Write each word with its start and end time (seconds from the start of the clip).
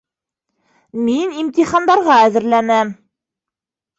Мин 1.09 1.35
имтихандарға 1.41 2.15
әҙерләнәм. 2.29 2.93